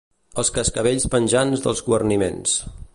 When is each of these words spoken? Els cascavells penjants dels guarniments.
Els 0.43 0.49
cascavells 0.55 1.05
penjants 1.17 1.65
dels 1.67 1.87
guarniments. 1.91 2.59